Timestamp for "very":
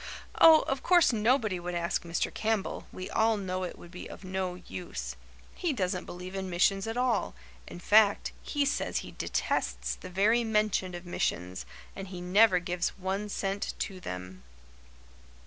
10.09-10.43